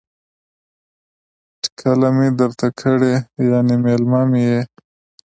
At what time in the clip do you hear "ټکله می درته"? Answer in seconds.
1.63-2.67